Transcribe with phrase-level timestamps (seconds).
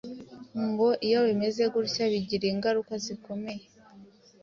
[0.67, 3.63] Ngo iyo bimeze gutya bigira ingaruka zikomeye